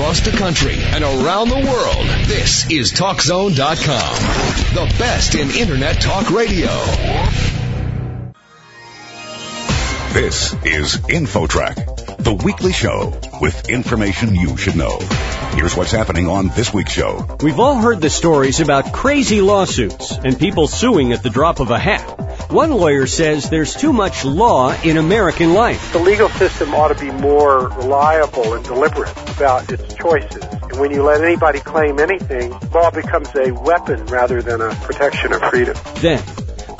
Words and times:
across 0.00 0.20
the 0.20 0.30
country 0.30 0.76
and 0.78 1.04
around 1.04 1.50
the 1.50 1.56
world, 1.56 2.06
this 2.26 2.70
is 2.70 2.90
TalkZone.com. 2.90 4.14
The 4.74 4.94
best 4.98 5.34
in 5.34 5.50
Internet 5.50 6.00
talk 6.00 6.30
radio. 6.30 6.68
This 10.14 10.54
is 10.64 10.96
InfoTrak, 10.96 12.16
the 12.16 12.32
weekly 12.32 12.72
show 12.72 13.12
with 13.42 13.68
information 13.68 14.34
you 14.34 14.56
should 14.56 14.74
know. 14.74 14.98
Here's 15.52 15.76
what's 15.76 15.92
happening 15.92 16.28
on 16.28 16.48
this 16.48 16.72
week's 16.72 16.92
show. 16.92 17.36
We've 17.42 17.60
all 17.60 17.76
heard 17.76 18.00
the 18.00 18.08
stories 18.08 18.60
about 18.60 18.94
crazy 18.94 19.42
lawsuits 19.42 20.12
and 20.12 20.38
people 20.38 20.66
suing 20.66 21.12
at 21.12 21.22
the 21.22 21.28
drop 21.28 21.60
of 21.60 21.70
a 21.70 21.78
hat. 21.78 22.29
One 22.50 22.72
lawyer 22.72 23.06
says 23.06 23.48
there's 23.48 23.76
too 23.76 23.92
much 23.92 24.24
law 24.24 24.74
in 24.82 24.96
American 24.96 25.54
life. 25.54 25.92
The 25.92 26.00
legal 26.00 26.28
system 26.30 26.74
ought 26.74 26.88
to 26.88 26.96
be 26.96 27.12
more 27.12 27.68
reliable 27.68 28.54
and 28.54 28.64
deliberate 28.64 29.16
about 29.36 29.70
its 29.70 29.94
choices. 29.94 30.42
And 30.42 30.80
when 30.80 30.90
you 30.90 31.04
let 31.04 31.22
anybody 31.22 31.60
claim 31.60 32.00
anything, 32.00 32.50
law 32.74 32.90
becomes 32.90 33.28
a 33.36 33.52
weapon 33.52 34.04
rather 34.06 34.42
than 34.42 34.60
a 34.60 34.74
protection 34.82 35.32
of 35.32 35.42
freedom. 35.42 35.76
Then, 35.98 36.24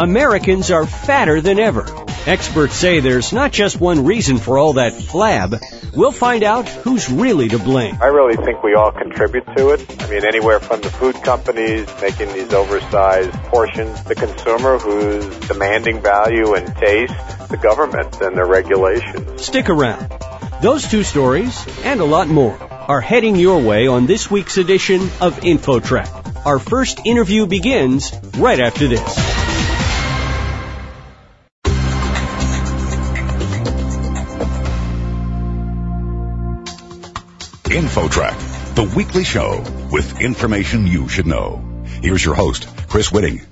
Americans 0.01 0.73
are 0.73 0.87
fatter 0.87 1.41
than 1.41 1.61
ever. 1.61 2.10
Experts 2.27 2.75
say 2.75 3.01
there's 3.01 3.33
not 3.33 3.51
just 3.51 3.81
one 3.81 4.05
reason 4.05 4.37
for 4.37 4.59
all 4.59 4.75
that 4.75 4.93
flab. 4.93 5.59
We'll 5.97 6.13
find 6.13 6.43
out 6.43 6.69
who's 6.69 7.11
really 7.11 7.49
to 7.49 7.59
blame. 7.59 7.97
I 8.01 8.09
really 8.09 8.37
think 8.37 8.63
we 8.63 8.75
all 8.75 8.93
contribute 8.93 9.47
to 9.57 9.71
it. 9.71 10.03
I 10.03 10.11
mean, 10.11 10.27
anywhere 10.27 10.61
from 10.61 10.83
the 10.83 10.91
food 10.91 11.15
companies 11.23 11.89
making 12.03 12.33
these 12.35 12.53
oversized 12.53 13.33
portions, 13.45 14.05
the 14.05 14.15
consumer 14.15 14.79
who's 14.79 15.25
demanding 15.49 16.03
value 16.03 16.55
and 16.55 16.67
taste, 16.77 17.15
the 17.49 17.57
government 17.57 18.21
and 18.21 18.37
their 18.37 18.47
regulations. 18.47 19.43
Stick 19.43 19.71
around. 19.71 20.13
Those 20.61 20.87
two 20.87 21.03
stories 21.03 21.67
and 21.85 22.01
a 22.01 22.05
lot 22.05 22.29
more 22.29 22.57
are 22.63 23.01
heading 23.01 23.37
your 23.37 23.63
way 23.63 23.87
on 23.87 24.05
this 24.05 24.31
week's 24.31 24.59
edition 24.59 25.01
of 25.23 25.41
InfoTrak. 25.41 26.45
Our 26.45 26.59
first 26.59 27.01
interview 27.07 27.47
begins 27.47 28.13
right 28.37 28.61
after 28.61 28.89
this. 28.89 29.30
InfoTrak, 37.71 38.75
the 38.75 38.83
weekly 38.97 39.23
show 39.23 39.63
with 39.93 40.21
information 40.21 40.89
you 40.89 41.07
should 41.07 41.29
know. 41.29 41.63
Here's 42.03 42.25
your 42.25 42.35
host, 42.35 42.67
Chris 42.89 43.13
Whitting. 43.13 43.47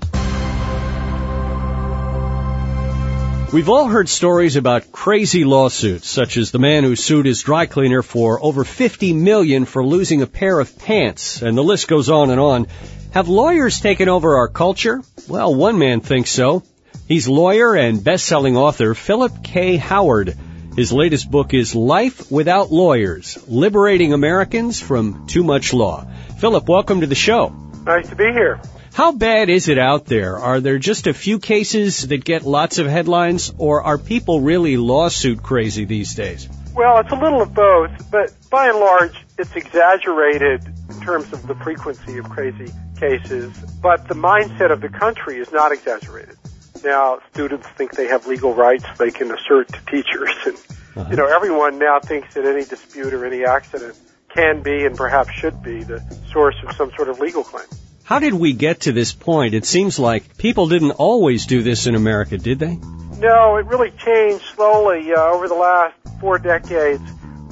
We've 3.53 3.69
all 3.69 3.87
heard 3.87 4.09
stories 4.09 4.57
about 4.57 4.91
crazy 4.91 5.45
lawsuits, 5.45 6.09
such 6.09 6.35
as 6.35 6.51
the 6.51 6.59
man 6.59 6.83
who 6.83 6.97
sued 6.97 7.27
his 7.27 7.41
dry 7.41 7.65
cleaner 7.65 8.01
for 8.01 8.43
over 8.43 8.65
50 8.65 9.13
million 9.13 9.63
for 9.63 9.85
losing 9.85 10.21
a 10.21 10.27
pair 10.27 10.59
of 10.59 10.77
pants, 10.77 11.41
and 11.41 11.57
the 11.57 11.63
list 11.63 11.87
goes 11.87 12.09
on 12.09 12.29
and 12.29 12.41
on. 12.41 12.67
Have 13.11 13.29
lawyers 13.29 13.79
taken 13.79 14.09
over 14.09 14.35
our 14.35 14.49
culture? 14.49 15.01
Well, 15.29 15.55
one 15.55 15.79
man 15.79 16.01
thinks 16.01 16.29
so. 16.29 16.63
He's 17.07 17.29
lawyer 17.29 17.73
and 17.73 18.03
best-selling 18.03 18.57
author 18.57 18.93
Philip 18.95 19.45
K. 19.45 19.77
Howard. 19.77 20.37
His 20.79 20.93
latest 20.93 21.29
book 21.29 21.53
is 21.53 21.75
Life 21.75 22.31
Without 22.31 22.71
Lawyers, 22.71 23.37
Liberating 23.49 24.13
Americans 24.13 24.79
from 24.79 25.27
Too 25.27 25.43
Much 25.43 25.73
Law. 25.73 26.07
Philip, 26.37 26.69
welcome 26.69 27.01
to 27.01 27.07
the 27.07 27.15
show. 27.15 27.49
Nice 27.85 28.07
to 28.07 28.15
be 28.15 28.31
here. 28.31 28.61
How 28.93 29.11
bad 29.11 29.49
is 29.49 29.67
it 29.67 29.77
out 29.77 30.05
there? 30.05 30.37
Are 30.37 30.61
there 30.61 30.77
just 30.77 31.05
a 31.07 31.13
few 31.13 31.39
cases 31.39 32.07
that 32.07 32.23
get 32.23 32.43
lots 32.43 32.77
of 32.77 32.87
headlines, 32.87 33.51
or 33.57 33.83
are 33.83 33.97
people 33.97 34.39
really 34.39 34.77
lawsuit 34.77 35.43
crazy 35.43 35.83
these 35.83 36.15
days? 36.15 36.47
Well, 36.73 36.99
it's 36.99 37.11
a 37.11 37.19
little 37.19 37.41
of 37.41 37.53
both, 37.53 38.09
but 38.09 38.31
by 38.49 38.69
and 38.69 38.79
large, 38.79 39.17
it's 39.37 39.53
exaggerated 39.57 40.63
in 40.89 41.01
terms 41.01 41.33
of 41.33 41.45
the 41.45 41.55
frequency 41.55 42.19
of 42.19 42.29
crazy 42.29 42.71
cases, 42.97 43.51
but 43.81 44.07
the 44.07 44.15
mindset 44.15 44.71
of 44.71 44.79
the 44.79 44.87
country 44.87 45.39
is 45.39 45.51
not 45.51 45.73
exaggerated. 45.73 46.37
Now, 46.83 47.19
students 47.33 47.67
think 47.77 47.91
they 47.91 48.07
have 48.07 48.27
legal 48.27 48.53
rights 48.53 48.85
they 48.97 49.11
can 49.11 49.31
assert 49.31 49.67
to 49.69 49.85
teachers, 49.85 50.31
and 50.45 50.55
uh-huh. 50.95 51.07
you 51.09 51.15
know, 51.17 51.27
everyone 51.27 51.79
now 51.79 51.99
thinks 51.99 52.33
that 52.33 52.45
any 52.45 52.65
dispute 52.65 53.13
or 53.13 53.25
any 53.25 53.45
accident 53.45 53.97
can 54.33 54.61
be 54.61 54.85
and 54.85 54.95
perhaps 54.95 55.31
should 55.31 55.61
be 55.63 55.83
the 55.83 55.99
source 56.31 56.55
of 56.65 56.75
some 56.75 56.91
sort 56.95 57.09
of 57.09 57.19
legal 57.19 57.43
claim. 57.43 57.65
How 58.03 58.19
did 58.19 58.33
we 58.33 58.53
get 58.53 58.81
to 58.81 58.91
this 58.91 59.13
point? 59.13 59.53
It 59.53 59.65
seems 59.65 59.99
like 59.99 60.37
people 60.37 60.67
didn't 60.67 60.91
always 60.91 61.45
do 61.45 61.61
this 61.61 61.85
in 61.85 61.95
America, 61.95 62.37
did 62.37 62.57
they? 62.57 62.75
No, 63.19 63.57
it 63.57 63.65
really 63.67 63.91
changed 63.91 64.43
slowly 64.55 65.13
uh, 65.13 65.21
over 65.21 65.47
the 65.47 65.55
last 65.55 65.95
four 66.19 66.39
decades. 66.39 67.03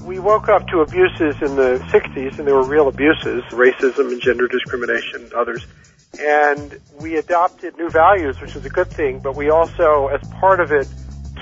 We 0.04 0.20
woke 0.20 0.48
up 0.48 0.68
to 0.70 0.80
abuses 0.80 1.36
in 1.42 1.58
the 1.58 1.84
60s, 1.92 2.40
and 2.40 2.48
there 2.48 2.56
were 2.56 2.64
real 2.64 2.88
abuses, 2.88 3.44
racism 3.52 4.12
and 4.12 4.22
gender 4.22 4.48
discrimination, 4.48 5.26
and 5.26 5.34
others 5.34 5.66
and 6.20 6.80
we 7.00 7.18
adopted 7.18 7.78
new 7.78 7.90
values, 7.90 8.40
which 8.42 8.56
was 8.56 8.66
a 8.66 8.70
good 8.70 8.90
thing, 8.90 9.20
but 9.20 9.36
we 9.36 9.50
also, 9.50 10.08
as 10.08 10.22
part 10.40 10.60
of 10.60 10.72
it, 10.72 10.88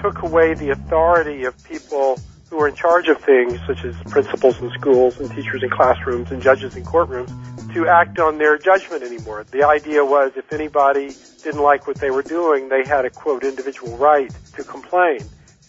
took 0.02 0.24
away 0.24 0.54
the 0.54 0.72
authority 0.72 1.46
of 1.46 1.62
people 1.64 2.20
who 2.50 2.58
were 2.58 2.68
in 2.68 2.76
charge 2.76 3.08
of 3.08 3.20
things, 3.22 3.60
such 3.66 3.84
as 3.86 3.96
principals 4.12 4.60
in 4.60 4.70
schools 4.72 5.20
and 5.20 5.30
teachers 5.32 5.64
in 5.64 5.70
classrooms 5.70 6.32
and 6.32 6.42
judges 6.42 6.76
in 6.76 6.84
courtrooms, 6.84 7.32
to 7.74 7.88
act 7.88 8.20
on 8.20 8.38
their 8.38 8.58
judgment 8.58 9.04
anymore. 9.04 9.46
The 9.52 9.64
idea 9.64 10.06
was 10.06 10.32
if 10.36 10.52
anybody 10.54 11.16
didn't 11.44 11.62
like 11.62 11.88
what 11.88 11.98
they 11.98 12.12
were 12.12 12.24
doing, 12.24 12.70
they 12.70 12.86
had 12.86 13.06
a 13.06 13.10
quote 13.10 13.44
individual 13.44 13.98
right 13.98 14.32
to 14.56 14.64
complain. 14.64 15.20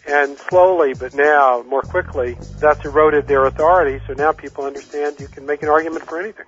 And 0.08 0.38
slowly, 0.38 0.94
but 0.94 1.14
now 1.14 1.64
more 1.68 1.82
quickly, 1.82 2.36
that's 2.60 2.84
eroded 2.84 3.26
their 3.26 3.44
authority. 3.46 4.00
So 4.06 4.12
now 4.12 4.30
people 4.30 4.64
understand 4.64 5.18
you 5.18 5.26
can 5.26 5.46
make 5.46 5.62
an 5.62 5.68
argument 5.68 6.06
for 6.06 6.20
anything. 6.20 6.46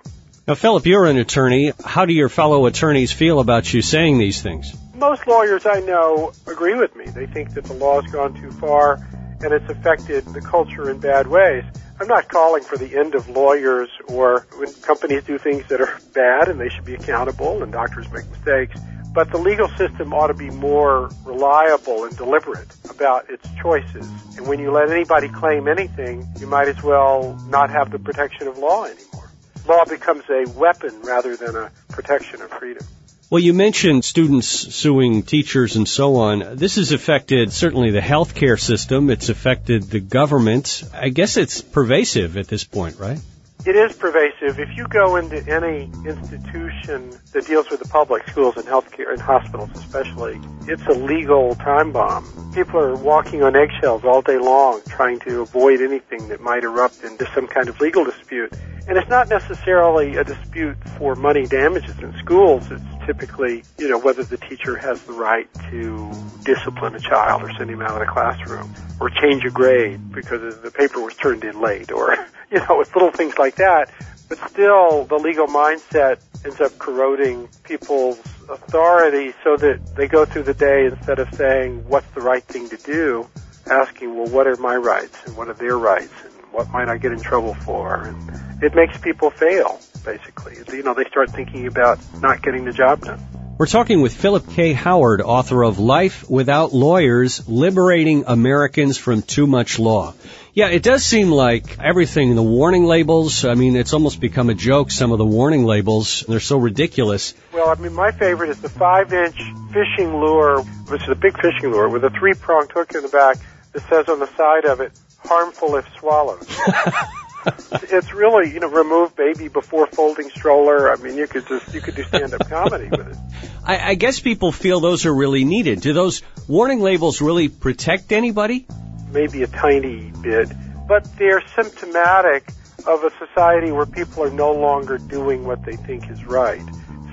Now, 0.49 0.55
Philip, 0.55 0.87
you're 0.87 1.05
an 1.05 1.17
attorney. 1.17 1.73
How 1.85 2.05
do 2.05 2.13
your 2.13 2.27
fellow 2.27 2.65
attorneys 2.65 3.11
feel 3.11 3.39
about 3.39 3.71
you 3.71 3.83
saying 3.83 4.17
these 4.17 4.41
things? 4.41 4.75
Most 4.95 5.27
lawyers 5.27 5.67
I 5.67 5.81
know 5.81 6.33
agree 6.47 6.73
with 6.73 6.95
me. 6.95 7.05
They 7.05 7.27
think 7.27 7.53
that 7.53 7.65
the 7.65 7.75
law 7.75 8.01
has 8.01 8.11
gone 8.11 8.33
too 8.33 8.49
far 8.53 8.93
and 9.41 9.53
it's 9.53 9.69
affected 9.69 10.25
the 10.25 10.41
culture 10.41 10.89
in 10.89 10.97
bad 10.97 11.27
ways. 11.27 11.63
I'm 11.99 12.07
not 12.07 12.29
calling 12.29 12.63
for 12.63 12.79
the 12.79 12.97
end 12.97 13.13
of 13.13 13.29
lawyers 13.29 13.89
or 14.07 14.47
when 14.57 14.73
companies 14.81 15.23
do 15.23 15.37
things 15.37 15.67
that 15.67 15.81
are 15.81 15.99
bad 16.15 16.47
and 16.47 16.59
they 16.59 16.69
should 16.69 16.85
be 16.85 16.95
accountable 16.95 17.61
and 17.61 17.71
doctors 17.71 18.11
make 18.11 18.27
mistakes. 18.31 18.75
But 19.13 19.29
the 19.29 19.37
legal 19.37 19.67
system 19.77 20.15
ought 20.15 20.29
to 20.29 20.33
be 20.33 20.49
more 20.49 21.11
reliable 21.25 22.05
and 22.05 22.17
deliberate 22.17 22.73
about 22.89 23.29
its 23.29 23.47
choices. 23.61 24.09
And 24.35 24.47
when 24.47 24.57
you 24.57 24.71
let 24.71 24.89
anybody 24.89 25.29
claim 25.29 25.67
anything, 25.67 26.27
you 26.39 26.47
might 26.47 26.69
as 26.69 26.81
well 26.81 27.39
not 27.49 27.69
have 27.69 27.91
the 27.91 27.99
protection 27.99 28.47
of 28.47 28.57
law 28.57 28.85
anymore 28.85 29.18
law 29.67 29.85
becomes 29.85 30.23
a 30.29 30.49
weapon 30.51 31.01
rather 31.01 31.35
than 31.35 31.55
a 31.55 31.71
protection 31.89 32.41
of 32.41 32.49
freedom. 32.51 32.85
Well, 33.29 33.41
you 33.43 33.53
mentioned 33.53 34.05
students 34.05 34.47
suing 34.47 35.21
teachers 35.21 35.75
and 35.75 35.87
so 35.87 36.15
on. 36.15 36.55
This 36.55 36.77
has 36.77 36.91
affected 36.91 37.53
certainly 37.53 37.91
the 37.91 37.99
healthcare 37.99 38.59
system. 38.59 39.11
It's 39.11 39.29
affected 39.29 39.83
the 39.83 39.99
government. 39.99 40.83
I 40.93 41.09
guess 41.09 41.37
it's 41.37 41.61
pervasive 41.61 42.37
at 42.37 42.47
this 42.47 42.63
point, 42.63 42.97
right? 42.97 43.19
It 43.67 43.75
is 43.75 43.93
pervasive. 43.93 44.57
If 44.57 44.75
you 44.77 44.87
go 44.87 45.17
into 45.17 45.47
any 45.47 45.91
institution 46.07 47.11
that 47.33 47.45
deals 47.45 47.69
with 47.69 47.81
the 47.81 47.89
public, 47.89 48.27
schools 48.29 48.55
and 48.55 48.65
healthcare 48.65 49.11
and 49.11 49.21
hospitals 49.21 49.69
especially, 49.75 50.39
it's 50.67 50.85
a 50.87 50.93
legal 50.93 51.53
time 51.55 51.91
bomb. 51.91 52.51
People 52.55 52.79
are 52.79 52.95
walking 52.95 53.43
on 53.43 53.55
eggshells 53.55 54.03
all 54.05 54.21
day 54.21 54.39
long 54.39 54.81
trying 54.87 55.19
to 55.19 55.41
avoid 55.41 55.81
anything 55.81 56.29
that 56.29 56.39
might 56.39 56.63
erupt 56.63 57.03
into 57.03 57.29
some 57.35 57.47
kind 57.47 57.67
of 57.67 57.79
legal 57.81 58.05
dispute. 58.05 58.53
And 58.89 58.97
it's 58.97 59.07
not 59.07 59.29
necessarily 59.29 60.15
a 60.15 60.23
dispute 60.23 60.75
for 60.97 61.13
money 61.13 61.45
damages 61.45 61.99
in 61.99 62.11
schools. 62.17 62.71
It's 62.71 62.83
typically, 63.05 63.63
you 63.77 63.87
know, 63.87 63.99
whether 63.99 64.23
the 64.23 64.37
teacher 64.37 64.75
has 64.77 64.99
the 65.03 65.13
right 65.13 65.47
to 65.69 66.11
discipline 66.43 66.95
a 66.95 66.99
child 66.99 67.43
or 67.43 67.53
send 67.53 67.69
him 67.69 67.83
out 67.83 67.91
of 67.91 67.99
the 67.99 68.11
classroom 68.11 68.73
or 68.99 69.11
change 69.11 69.45
a 69.45 69.51
grade 69.51 70.11
because 70.11 70.59
the 70.61 70.71
paper 70.71 70.99
was 70.99 71.15
turned 71.15 71.43
in 71.43 71.61
late 71.61 71.91
or, 71.91 72.17
you 72.51 72.57
know, 72.57 72.81
it's 72.81 72.91
little 72.95 73.11
things 73.11 73.37
like 73.37 73.57
that. 73.57 73.91
But 74.27 74.39
still, 74.49 75.05
the 75.05 75.17
legal 75.17 75.45
mindset 75.45 76.17
ends 76.43 76.59
up 76.59 76.75
corroding 76.79 77.47
people's 77.63 78.17
authority 78.49 79.35
so 79.43 79.55
that 79.55 79.95
they 79.97 80.07
go 80.07 80.25
through 80.25 80.43
the 80.43 80.55
day 80.55 80.87
instead 80.87 81.19
of 81.19 81.31
saying, 81.35 81.87
what's 81.87 82.09
the 82.15 82.21
right 82.21 82.43
thing 82.43 82.67
to 82.69 82.77
do, 82.77 83.27
asking, 83.69 84.17
well, 84.17 84.29
what 84.29 84.47
are 84.47 84.55
my 84.55 84.75
rights 84.75 85.15
and 85.27 85.37
what 85.37 85.47
are 85.47 85.53
their 85.53 85.77
rights 85.77 86.13
what 86.51 86.69
might 86.69 86.89
I 86.89 86.97
get 86.97 87.11
in 87.11 87.19
trouble 87.19 87.53
for? 87.53 88.03
And, 88.03 88.39
it 88.61 88.75
makes 88.75 88.97
people 88.97 89.29
fail, 89.29 89.79
basically. 90.03 90.57
You 90.75 90.83
know, 90.83 90.93
they 90.93 91.05
start 91.05 91.31
thinking 91.31 91.65
about 91.67 91.97
not 92.21 92.41
getting 92.41 92.65
the 92.65 92.73
job 92.73 93.05
done. 93.05 93.19
We're 93.57 93.67
talking 93.67 94.01
with 94.01 94.13
Philip 94.13 94.49
K. 94.51 94.73
Howard, 94.73 95.21
author 95.21 95.63
of 95.63 95.79
Life 95.79 96.29
Without 96.29 96.73
Lawyers, 96.73 97.47
Liberating 97.47 98.23
Americans 98.27 98.97
from 98.97 99.21
Too 99.21 99.47
Much 99.47 99.79
Law. 99.79 100.13
Yeah, 100.53 100.69
it 100.69 100.81
does 100.81 101.05
seem 101.05 101.29
like 101.29 101.77
everything, 101.79 102.35
the 102.35 102.43
warning 102.43 102.85
labels, 102.85 103.45
I 103.45 103.53
mean, 103.53 103.75
it's 103.75 103.93
almost 103.93 104.19
become 104.19 104.49
a 104.49 104.53
joke, 104.53 104.91
some 104.91 105.11
of 105.11 105.17
the 105.17 105.25
warning 105.25 105.65
labels. 105.65 106.25
They're 106.27 106.39
so 106.39 106.57
ridiculous. 106.57 107.33
Well, 107.53 107.69
I 107.69 107.75
mean, 107.75 107.93
my 107.93 108.11
favorite 108.11 108.49
is 108.49 108.59
the 108.59 108.69
five 108.69 109.13
inch 109.13 109.37
fishing 109.71 110.15
lure, 110.15 110.61
which 110.87 111.03
is 111.03 111.09
a 111.09 111.15
big 111.15 111.35
fishing 111.35 111.71
lure 111.71 111.89
with 111.89 112.03
a 112.03 112.09
three 112.09 112.33
pronged 112.33 112.71
hook 112.71 112.93
in 112.93 113.03
the 113.03 113.09
back 113.09 113.37
that 113.73 113.87
says 113.89 114.09
on 114.09 114.19
the 114.19 114.27
side 114.35 114.65
of 114.65 114.81
it, 114.81 114.91
harmful 115.29 115.75
if 115.75 115.85
swallowed. 115.99 116.41
it's 117.83 118.11
really 118.11 118.51
you 118.51 118.59
know 118.59 118.67
remove 118.67 119.15
baby 119.15 119.47
before 119.47 119.87
folding 119.87 120.29
stroller. 120.31 120.91
I 120.91 120.95
mean, 120.97 121.15
you 121.15 121.27
could 121.27 121.47
just 121.47 121.73
you 121.73 121.81
could 121.81 121.95
do 121.95 122.03
stand 122.03 122.33
up 122.33 122.49
comedy 122.49 122.89
with 122.89 123.07
it. 123.07 123.17
I, 123.63 123.91
I 123.91 123.95
guess 123.95 124.19
people 124.19 124.51
feel 124.51 124.79
those 124.79 125.05
are 125.05 125.13
really 125.13 125.45
needed. 125.45 125.81
Do 125.81 125.93
those 125.93 126.23
warning 126.47 126.81
labels 126.81 127.21
really 127.21 127.47
protect 127.47 128.11
anybody? 128.11 128.65
Maybe 129.11 129.43
a 129.43 129.47
tiny 129.47 130.11
bit, 130.21 130.51
but 130.87 131.07
they're 131.17 131.43
symptomatic 131.55 132.49
of 132.87 133.03
a 133.03 133.11
society 133.19 133.71
where 133.71 133.85
people 133.85 134.23
are 134.23 134.31
no 134.31 134.53
longer 134.53 134.97
doing 134.97 135.45
what 135.45 135.63
they 135.63 135.75
think 135.75 136.09
is 136.09 136.23
right. 136.25 136.63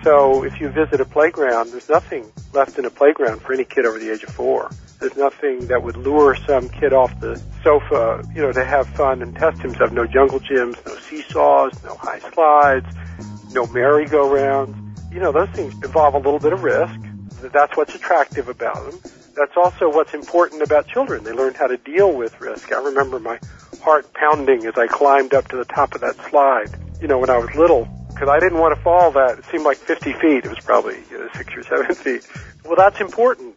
So 0.02 0.44
if 0.44 0.60
you 0.60 0.68
visit 0.68 1.00
a 1.00 1.04
playground, 1.04 1.72
there's 1.72 1.88
nothing 1.88 2.30
left 2.52 2.78
in 2.78 2.84
a 2.84 2.90
playground 2.90 3.42
for 3.42 3.52
any 3.52 3.64
kid 3.64 3.84
over 3.86 3.98
the 3.98 4.12
age 4.12 4.22
of 4.22 4.30
four. 4.30 4.70
There's 4.98 5.16
nothing 5.16 5.66
that 5.66 5.82
would 5.82 5.96
lure 5.96 6.36
some 6.46 6.68
kid 6.68 6.92
off 6.92 7.18
the 7.20 7.40
sofa, 7.62 8.26
you 8.34 8.42
know, 8.42 8.52
to 8.52 8.64
have 8.64 8.88
fun 8.88 9.22
and 9.22 9.34
test 9.34 9.60
himself. 9.60 9.92
No 9.92 10.06
jungle 10.06 10.40
gyms, 10.40 10.84
no 10.86 10.96
seesaws, 10.96 11.72
no 11.84 11.94
high 11.96 12.20
slides, 12.20 12.86
no 13.52 13.66
merry-go-rounds. 13.66 14.74
You 15.12 15.20
know, 15.20 15.32
those 15.32 15.50
things 15.50 15.74
involve 15.74 16.14
a 16.14 16.18
little 16.18 16.38
bit 16.38 16.52
of 16.52 16.62
risk. 16.62 16.98
That's 17.52 17.76
what's 17.76 17.94
attractive 17.94 18.48
about 18.48 18.90
them. 18.90 19.00
That's 19.34 19.56
also 19.56 19.90
what's 19.90 20.14
important 20.14 20.62
about 20.62 20.86
children. 20.88 21.24
They 21.24 21.32
learn 21.32 21.52
how 21.54 21.66
to 21.66 21.76
deal 21.76 22.10
with 22.12 22.40
risk. 22.40 22.72
I 22.72 22.82
remember 22.82 23.20
my 23.20 23.38
heart 23.82 24.12
pounding 24.14 24.64
as 24.64 24.74
I 24.78 24.86
climbed 24.86 25.34
up 25.34 25.48
to 25.48 25.56
the 25.56 25.66
top 25.66 25.94
of 25.94 26.00
that 26.00 26.16
slide, 26.30 26.70
you 27.02 27.08
know, 27.08 27.18
when 27.18 27.28
I 27.28 27.36
was 27.36 27.54
little 27.54 27.86
because 28.08 28.30
I 28.30 28.40
didn't 28.40 28.58
want 28.58 28.74
to 28.74 28.82
fall 28.82 29.10
that. 29.10 29.38
It 29.38 29.44
seemed 29.44 29.64
like 29.64 29.76
50 29.76 30.14
feet. 30.14 30.44
It 30.46 30.48
was 30.48 30.60
probably 30.60 30.96
you 31.10 31.18
know, 31.18 31.28
six 31.34 31.54
or 31.54 31.62
seven 31.62 31.94
feet. 31.94 32.26
Well, 32.64 32.76
that's 32.76 32.98
important. 32.98 33.55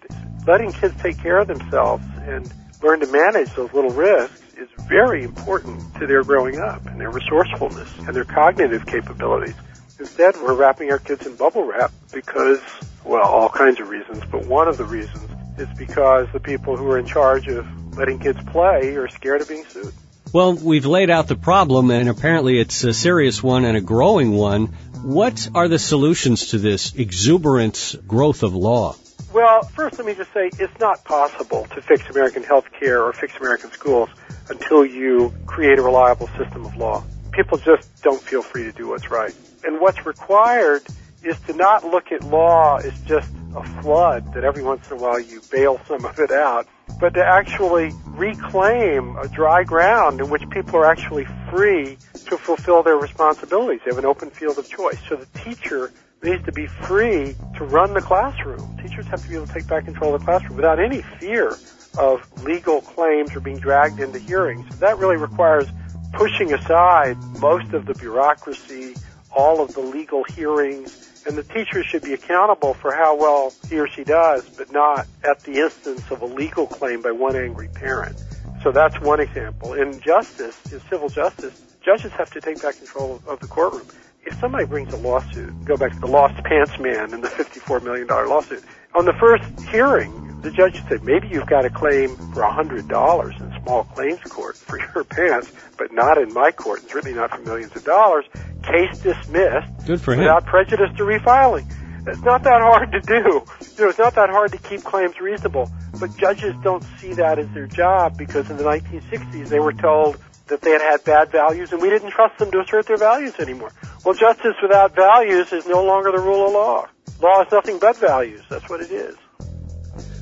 Letting 0.49 0.71
kids 0.71 0.99
take 0.99 1.19
care 1.19 1.37
of 1.37 1.47
themselves 1.47 2.03
and 2.21 2.51
learn 2.81 3.01
to 3.01 3.05
manage 3.05 3.53
those 3.53 3.71
little 3.71 3.91
risks 3.91 4.41
is 4.57 4.67
very 4.87 5.23
important 5.23 5.79
to 5.99 6.07
their 6.07 6.23
growing 6.23 6.59
up 6.59 6.87
and 6.87 6.99
their 6.99 7.11
resourcefulness 7.11 7.87
and 7.99 8.15
their 8.15 8.23
cognitive 8.23 8.83
capabilities. 8.87 9.53
Instead, 9.99 10.35
we're 10.37 10.55
wrapping 10.55 10.91
our 10.91 10.97
kids 10.97 11.27
in 11.27 11.35
bubble 11.35 11.65
wrap 11.65 11.91
because, 12.11 12.59
well, 13.05 13.27
all 13.27 13.49
kinds 13.49 13.79
of 13.79 13.89
reasons, 13.89 14.23
but 14.31 14.47
one 14.47 14.67
of 14.67 14.79
the 14.79 14.85
reasons 14.85 15.29
is 15.59 15.67
because 15.77 16.27
the 16.33 16.39
people 16.39 16.75
who 16.75 16.89
are 16.89 16.97
in 16.97 17.05
charge 17.05 17.47
of 17.47 17.95
letting 17.95 18.17
kids 18.17 18.39
play 18.47 18.95
are 18.95 19.07
scared 19.07 19.41
of 19.41 19.49
being 19.49 19.65
sued. 19.65 19.93
Well, 20.33 20.55
we've 20.55 20.87
laid 20.87 21.11
out 21.11 21.27
the 21.27 21.35
problem, 21.35 21.91
and 21.91 22.09
apparently 22.09 22.59
it's 22.59 22.83
a 22.83 22.93
serious 22.95 23.43
one 23.43 23.65
and 23.65 23.77
a 23.77 23.81
growing 23.81 24.31
one. 24.31 24.65
What 25.03 25.47
are 25.53 25.67
the 25.67 25.77
solutions 25.77 26.47
to 26.47 26.57
this 26.57 26.95
exuberant 26.95 27.97
growth 28.07 28.41
of 28.41 28.55
law? 28.55 28.95
Well, 29.31 29.61
first 29.61 29.99
let 29.99 30.07
me 30.07 30.15
just 30.15 30.33
say 30.33 30.49
it's 30.57 30.79
not 30.79 31.03
possible 31.03 31.67
to 31.75 31.81
fix 31.81 32.09
American 32.09 32.41
health 32.41 32.65
care 32.79 33.03
or 33.03 33.13
fix 33.13 33.35
American 33.37 33.71
schools 33.71 34.09
until 34.49 34.83
you 34.83 35.31
create 35.45 35.77
a 35.77 35.83
reliable 35.83 36.27
system 36.29 36.65
of 36.65 36.75
law. 36.75 37.03
People 37.31 37.59
just 37.59 38.01
don't 38.01 38.21
feel 38.21 38.41
free 38.41 38.63
to 38.63 38.71
do 38.71 38.87
what's 38.87 39.11
right. 39.11 39.35
And 39.63 39.79
what's 39.79 40.03
required 40.03 40.81
is 41.23 41.39
to 41.41 41.53
not 41.53 41.83
look 41.83 42.11
at 42.11 42.23
law 42.23 42.77
as 42.77 42.99
just 43.01 43.29
a 43.55 43.63
flood 43.81 44.33
that 44.33 44.43
every 44.43 44.63
once 44.63 44.89
in 44.89 44.97
a 44.97 44.99
while 44.99 45.19
you 45.19 45.41
bail 45.51 45.79
some 45.87 46.05
of 46.05 46.17
it 46.17 46.31
out, 46.31 46.67
but 46.99 47.13
to 47.13 47.23
actually 47.23 47.91
reclaim 48.05 49.15
a 49.17 49.27
dry 49.27 49.63
ground 49.63 50.21
in 50.21 50.29
which 50.29 50.49
people 50.49 50.77
are 50.77 50.85
actually 50.85 51.25
free 51.51 51.97
to 52.25 52.37
fulfill 52.37 52.81
their 52.81 52.97
responsibilities. 52.97 53.81
They 53.85 53.91
have 53.91 53.99
an 53.99 54.05
open 54.05 54.31
field 54.31 54.57
of 54.57 54.67
choice. 54.67 54.97
So 55.07 55.17
the 55.17 55.39
teacher 55.39 55.91
needs 56.23 56.43
to 56.45 56.51
be 56.51 56.67
free 56.67 57.35
to 57.55 57.63
run 57.63 57.93
the 57.93 58.01
classroom. 58.01 58.77
Teachers 58.77 59.05
have 59.07 59.21
to 59.21 59.29
be 59.29 59.35
able 59.35 59.47
to 59.47 59.53
take 59.53 59.67
back 59.67 59.85
control 59.85 60.13
of 60.13 60.21
the 60.21 60.25
classroom 60.25 60.55
without 60.55 60.79
any 60.79 61.01
fear 61.01 61.57
of 61.97 62.43
legal 62.43 62.81
claims 62.81 63.35
or 63.35 63.39
being 63.39 63.59
dragged 63.59 63.99
into 63.99 64.19
hearings. 64.19 64.79
That 64.79 64.97
really 64.97 65.17
requires 65.17 65.67
pushing 66.13 66.53
aside 66.53 67.17
most 67.39 67.73
of 67.73 67.85
the 67.85 67.93
bureaucracy, 67.93 68.95
all 69.31 69.61
of 69.61 69.73
the 69.73 69.81
legal 69.81 70.23
hearings, 70.23 71.23
and 71.25 71.37
the 71.37 71.43
teacher 71.43 71.83
should 71.83 72.01
be 72.01 72.13
accountable 72.13 72.73
for 72.73 72.93
how 72.93 73.15
well 73.15 73.53
he 73.69 73.79
or 73.79 73.87
she 73.87 74.03
does, 74.03 74.47
but 74.49 74.71
not 74.71 75.07
at 75.23 75.41
the 75.41 75.59
instance 75.59 76.09
of 76.11 76.21
a 76.21 76.25
legal 76.25 76.67
claim 76.67 77.01
by 77.01 77.11
one 77.11 77.35
angry 77.35 77.67
parent. 77.67 78.17
So 78.63 78.71
that's 78.71 78.99
one 78.99 79.19
example. 79.19 79.73
In 79.73 79.99
justice, 80.01 80.59
in 80.71 80.81
civil 80.89 81.09
justice, 81.09 81.61
judges 81.81 82.11
have 82.13 82.31
to 82.31 82.41
take 82.41 82.61
back 82.61 82.77
control 82.77 83.15
of, 83.15 83.27
of 83.27 83.39
the 83.39 83.47
courtroom. 83.47 83.87
If 84.29 84.39
somebody 84.39 84.65
brings 84.65 84.93
a 84.93 84.97
lawsuit, 84.97 85.65
go 85.65 85.75
back 85.75 85.91
to 85.91 85.99
the 85.99 86.07
lost 86.07 86.43
pants 86.43 86.77
man 86.77 87.13
and 87.13 87.23
the 87.23 87.27
$54 87.27 87.81
million 87.81 88.07
lawsuit, 88.07 88.63
on 88.93 89.05
the 89.05 89.13
first 89.13 89.43
hearing, 89.69 90.41
the 90.41 90.51
judge 90.51 90.81
said, 90.87 91.03
maybe 91.03 91.27
you've 91.27 91.47
got 91.47 91.65
a 91.65 91.69
claim 91.69 92.15
for 92.15 92.43
$100 92.43 93.41
in 93.41 93.63
small 93.63 93.83
claims 93.85 94.21
court 94.29 94.55
for 94.55 94.79
your 94.79 95.03
pants, 95.03 95.51
but 95.77 95.91
not 95.91 96.19
in 96.19 96.31
my 96.31 96.51
court, 96.51 96.81
and 96.81 96.89
certainly 96.89 97.15
not 97.17 97.31
for 97.31 97.41
millions 97.41 97.75
of 97.75 97.83
dollars. 97.83 98.25
Case 98.63 98.99
dismissed. 98.99 99.87
Good 99.87 99.99
for 99.99 100.13
him. 100.13 100.19
Without 100.19 100.45
prejudice 100.45 100.91
to 100.97 101.03
refiling. 101.03 101.65
It's 102.07 102.21
not 102.21 102.43
that 102.43 102.61
hard 102.61 102.91
to 102.91 103.01
do. 103.01 103.43
You 103.77 103.83
know, 103.83 103.89
it's 103.89 103.99
not 103.99 104.15
that 104.15 104.29
hard 104.29 104.51
to 104.51 104.57
keep 104.59 104.83
claims 104.83 105.19
reasonable. 105.19 105.71
But 105.99 106.15
judges 106.17 106.55
don't 106.63 106.83
see 106.99 107.13
that 107.13 107.39
as 107.39 107.49
their 107.53 107.67
job 107.67 108.17
because 108.17 108.49
in 108.49 108.57
the 108.57 108.63
1960s 108.63 109.49
they 109.49 109.59
were 109.59 109.73
told 109.73 110.17
that 110.47 110.61
they 110.61 110.71
had 110.71 110.81
had 110.81 111.03
bad 111.03 111.31
values 111.31 111.71
and 111.71 111.81
we 111.81 111.89
didn't 111.89 112.11
trust 112.11 112.37
them 112.37 112.51
to 112.51 112.61
assert 112.61 112.87
their 112.87 112.97
values 112.97 113.33
anymore. 113.39 113.71
Well, 114.09 114.17
justice 114.17 114.55
without 114.59 114.95
values 114.95 115.53
is 115.53 115.67
no 115.67 115.83
longer 115.83 116.11
the 116.11 116.17
rule 116.17 116.47
of 116.47 116.53
law. 116.53 116.87
Law 117.21 117.43
is 117.43 117.51
nothing 117.51 117.77
but 117.77 117.95
values. 117.97 118.41
That's 118.49 118.67
what 118.67 118.81
it 118.81 118.89
is. 118.89 119.15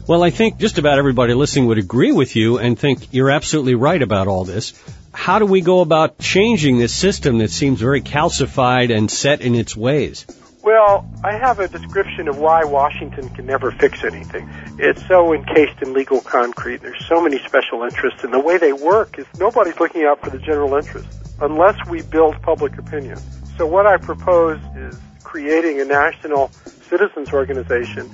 Well, 0.05 0.23
I 0.23 0.29
think 0.29 0.57
just 0.57 0.77
about 0.77 0.99
everybody 0.99 1.33
listening 1.33 1.67
would 1.67 1.77
agree 1.77 2.11
with 2.11 2.35
you 2.35 2.57
and 2.57 2.77
think 2.77 3.13
you're 3.13 3.31
absolutely 3.31 3.75
right 3.75 4.01
about 4.01 4.27
all 4.27 4.43
this. 4.43 4.73
How 5.13 5.39
do 5.39 5.45
we 5.45 5.61
go 5.61 5.79
about 5.79 6.19
changing 6.19 6.79
this 6.79 6.93
system 6.93 7.37
that 7.37 7.49
seems 7.49 7.79
very 7.79 8.01
calcified 8.01 8.93
and 8.93 9.09
set 9.09 9.39
in 9.39 9.55
its 9.55 9.73
ways? 9.73 10.25
Well, 10.61 11.09
I 11.23 11.37
have 11.37 11.59
a 11.59 11.69
description 11.69 12.27
of 12.27 12.37
why 12.37 12.65
Washington 12.65 13.29
can 13.29 13.45
never 13.45 13.71
fix 13.71 14.03
anything. 14.03 14.49
It's 14.79 15.07
so 15.07 15.33
encased 15.33 15.81
in 15.81 15.93
legal 15.93 16.19
concrete. 16.19 16.81
There's 16.81 17.05
so 17.07 17.21
many 17.21 17.39
special 17.39 17.83
interests, 17.83 18.25
and 18.25 18.33
the 18.33 18.39
way 18.41 18.57
they 18.57 18.73
work 18.73 19.17
is 19.17 19.25
nobody's 19.39 19.79
looking 19.79 20.03
out 20.03 20.19
for 20.19 20.29
the 20.29 20.39
general 20.39 20.75
interest 20.75 21.07
unless 21.39 21.77
we 21.87 22.01
build 22.01 22.41
public 22.41 22.77
opinion. 22.77 23.17
So 23.57 23.65
what 23.65 23.87
I 23.87 23.97
propose 23.97 24.59
is 24.75 24.99
creating 25.23 25.81
a 25.81 25.85
national 25.85 26.49
citizens 26.89 27.33
organization 27.33 28.05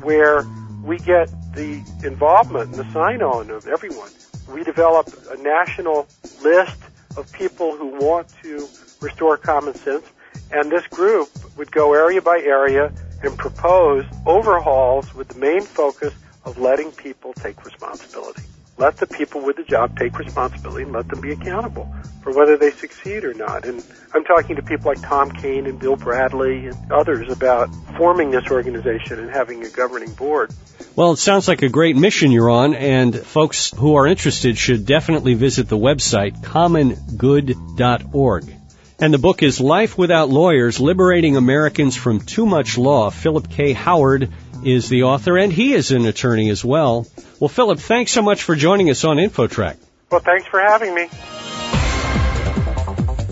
where 0.00 0.42
we 0.82 0.96
get 0.96 1.28
the 1.52 1.84
involvement 2.02 2.70
and 2.70 2.76
the 2.76 2.92
sign-on 2.92 3.50
of 3.50 3.66
everyone. 3.66 4.10
We 4.50 4.64
develop 4.64 5.08
a 5.30 5.36
national 5.36 6.06
list 6.42 6.78
of 7.18 7.30
people 7.32 7.76
who 7.76 7.98
want 7.98 8.28
to 8.42 8.66
restore 9.02 9.36
common 9.36 9.74
sense, 9.74 10.06
and 10.50 10.70
this 10.70 10.86
group 10.86 11.28
would 11.58 11.70
go 11.70 11.92
area 11.92 12.22
by 12.22 12.38
area 12.38 12.90
and 13.22 13.36
propose 13.36 14.06
overhauls 14.24 15.12
with 15.14 15.28
the 15.28 15.38
main 15.38 15.62
focus 15.62 16.14
of 16.46 16.56
letting 16.58 16.90
people 16.92 17.34
take 17.34 17.62
responsibility. 17.66 18.44
Let 18.78 18.98
the 18.98 19.06
people 19.06 19.40
with 19.40 19.56
the 19.56 19.64
job 19.64 19.98
take 19.98 20.18
responsibility 20.18 20.82
and 20.82 20.92
let 20.92 21.08
them 21.08 21.22
be 21.22 21.32
accountable 21.32 21.90
for 22.22 22.30
whether 22.32 22.58
they 22.58 22.72
succeed 22.72 23.24
or 23.24 23.32
not. 23.32 23.64
And 23.64 23.82
I'm 24.12 24.24
talking 24.24 24.56
to 24.56 24.62
people 24.62 24.92
like 24.92 25.00
Tom 25.00 25.30
Kean 25.30 25.64
and 25.66 25.78
Bill 25.78 25.96
Bradley 25.96 26.66
and 26.66 26.92
others 26.92 27.30
about 27.30 27.70
forming 27.96 28.30
this 28.30 28.50
organization 28.50 29.18
and 29.18 29.30
having 29.30 29.64
a 29.64 29.70
governing 29.70 30.12
board. 30.12 30.52
Well, 30.94 31.12
it 31.12 31.18
sounds 31.18 31.48
like 31.48 31.62
a 31.62 31.70
great 31.70 31.96
mission 31.96 32.32
you're 32.32 32.50
on, 32.50 32.74
and 32.74 33.16
folks 33.16 33.70
who 33.70 33.94
are 33.94 34.06
interested 34.06 34.58
should 34.58 34.84
definitely 34.84 35.32
visit 35.34 35.68
the 35.68 35.78
website 35.78 36.42
commongood.org. 36.42 38.56
And 38.98 39.12
the 39.12 39.18
book 39.18 39.42
is 39.42 39.60
Life 39.60 39.98
Without 39.98 40.30
Lawyers, 40.30 40.80
Liberating 40.80 41.36
Americans 41.36 41.96
from 41.96 42.20
Too 42.20 42.46
Much 42.46 42.78
Law. 42.78 43.10
Philip 43.10 43.50
K. 43.50 43.74
Howard 43.74 44.32
is 44.64 44.88
the 44.88 45.04
author, 45.04 45.36
and 45.36 45.52
he 45.52 45.72
is 45.74 45.90
an 45.90 46.06
attorney 46.06 46.50
as 46.50 46.64
well. 46.64 47.06
Well, 47.40 47.48
Philip, 47.48 47.78
thanks 47.78 48.12
so 48.12 48.22
much 48.22 48.42
for 48.42 48.56
joining 48.56 48.90
us 48.90 49.04
on 49.04 49.16
InfoTrak. 49.16 49.76
Well, 50.10 50.20
thanks 50.20 50.46
for 50.46 50.60
having 50.60 50.94
me. 50.94 51.08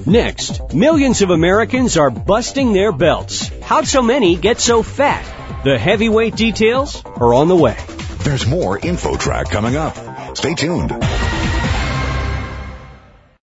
Next, 0.06 0.74
millions 0.74 1.22
of 1.22 1.30
Americans 1.30 1.96
are 1.96 2.10
busting 2.10 2.72
their 2.72 2.92
belts. 2.92 3.48
How'd 3.62 3.86
so 3.86 4.02
many 4.02 4.36
get 4.36 4.60
so 4.60 4.82
fat? 4.82 5.24
The 5.64 5.78
heavyweight 5.78 6.36
details 6.36 7.02
are 7.04 7.32
on 7.32 7.48
the 7.48 7.56
way. 7.56 7.76
There's 8.18 8.46
more 8.46 8.78
InfoTrak 8.78 9.50
coming 9.50 9.76
up. 9.76 10.36
Stay 10.36 10.54
tuned. 10.54 10.90